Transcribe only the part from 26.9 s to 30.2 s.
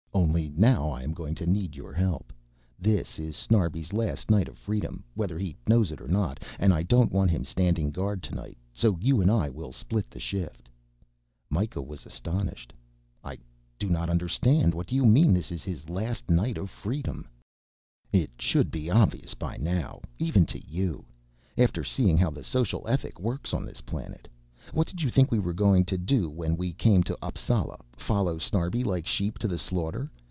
to Appsala follow Snarbi like sheep to the slaughter?